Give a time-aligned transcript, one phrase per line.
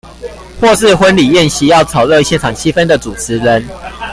[0.59, 3.63] 或是婚禮宴席要炒熱現場氣氛的主持人